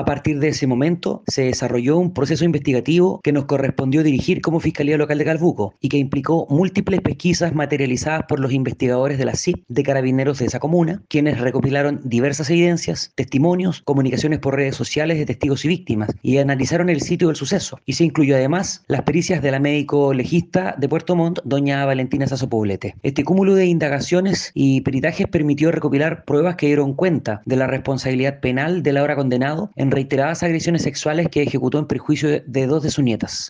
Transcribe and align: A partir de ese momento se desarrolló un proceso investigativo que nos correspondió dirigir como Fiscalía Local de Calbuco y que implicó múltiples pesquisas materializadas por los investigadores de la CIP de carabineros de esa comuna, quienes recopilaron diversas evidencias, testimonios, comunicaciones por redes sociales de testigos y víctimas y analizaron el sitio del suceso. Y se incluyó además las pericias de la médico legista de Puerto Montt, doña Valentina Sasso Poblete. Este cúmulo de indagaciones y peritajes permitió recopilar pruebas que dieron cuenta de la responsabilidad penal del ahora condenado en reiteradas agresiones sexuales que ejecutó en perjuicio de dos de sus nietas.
A 0.00 0.04
partir 0.06 0.38
de 0.38 0.48
ese 0.48 0.66
momento 0.66 1.22
se 1.26 1.42
desarrolló 1.42 1.98
un 1.98 2.14
proceso 2.14 2.46
investigativo 2.46 3.20
que 3.22 3.34
nos 3.34 3.44
correspondió 3.44 4.02
dirigir 4.02 4.40
como 4.40 4.58
Fiscalía 4.58 4.96
Local 4.96 5.18
de 5.18 5.26
Calbuco 5.26 5.74
y 5.78 5.90
que 5.90 5.98
implicó 5.98 6.46
múltiples 6.48 7.02
pesquisas 7.02 7.54
materializadas 7.54 8.22
por 8.26 8.40
los 8.40 8.50
investigadores 8.50 9.18
de 9.18 9.26
la 9.26 9.34
CIP 9.34 9.62
de 9.68 9.82
carabineros 9.82 10.38
de 10.38 10.46
esa 10.46 10.58
comuna, 10.58 11.02
quienes 11.08 11.38
recopilaron 11.38 12.00
diversas 12.02 12.48
evidencias, 12.48 13.12
testimonios, 13.14 13.82
comunicaciones 13.82 14.38
por 14.38 14.56
redes 14.56 14.74
sociales 14.74 15.18
de 15.18 15.26
testigos 15.26 15.66
y 15.66 15.68
víctimas 15.68 16.08
y 16.22 16.38
analizaron 16.38 16.88
el 16.88 17.02
sitio 17.02 17.28
del 17.28 17.36
suceso. 17.36 17.78
Y 17.84 17.92
se 17.92 18.04
incluyó 18.04 18.36
además 18.36 18.82
las 18.88 19.02
pericias 19.02 19.42
de 19.42 19.50
la 19.50 19.60
médico 19.60 20.14
legista 20.14 20.76
de 20.78 20.88
Puerto 20.88 21.14
Montt, 21.14 21.40
doña 21.44 21.84
Valentina 21.84 22.26
Sasso 22.26 22.48
Poblete. 22.48 22.94
Este 23.02 23.22
cúmulo 23.22 23.54
de 23.54 23.66
indagaciones 23.66 24.50
y 24.54 24.80
peritajes 24.80 25.26
permitió 25.26 25.70
recopilar 25.70 26.24
pruebas 26.24 26.56
que 26.56 26.68
dieron 26.68 26.94
cuenta 26.94 27.42
de 27.44 27.56
la 27.56 27.66
responsabilidad 27.66 28.40
penal 28.40 28.82
del 28.82 28.96
ahora 28.96 29.14
condenado 29.14 29.70
en 29.76 29.89
reiteradas 29.90 30.42
agresiones 30.42 30.82
sexuales 30.82 31.28
que 31.30 31.42
ejecutó 31.42 31.78
en 31.78 31.86
perjuicio 31.86 32.42
de 32.44 32.66
dos 32.66 32.82
de 32.82 32.90
sus 32.90 33.04
nietas. 33.04 33.48